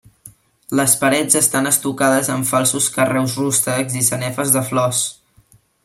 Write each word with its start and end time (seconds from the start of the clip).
Les 0.79 0.93
parets 1.01 1.37
estan 1.39 1.71
estucades 1.73 2.31
amb 2.37 2.49
falsos 2.53 2.87
carreus 2.97 3.37
rústecs 3.43 4.01
i 4.01 4.03
sanefes 4.11 4.57
de 4.57 4.65
flors. 4.73 5.05